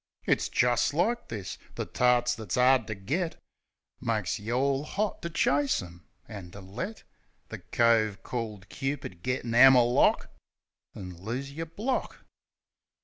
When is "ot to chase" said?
4.83-5.79